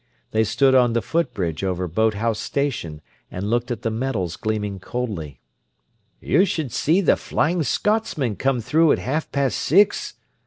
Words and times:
They 0.31 0.43
stood 0.43 0.73
on 0.73 0.93
the 0.93 1.01
foot 1.03 1.31
bridge 1.31 1.63
over 1.63 1.87
Boathouse 1.87 2.39
Station 2.39 3.01
and 3.29 3.51
looked 3.51 3.69
at 3.69 3.83
the 3.83 3.91
metals 3.91 4.35
gleaming 4.35 4.79
coldly. 4.79 5.41
"You 6.19 6.43
should 6.43 6.71
see 6.71 7.01
the 7.01 7.15
Flying 7.15 7.61
Scotsman 7.61 8.35
come 8.37 8.61
through 8.61 8.93
at 8.93 8.97
half 8.97 9.31
past 9.31 9.59
six!" 9.59 10.15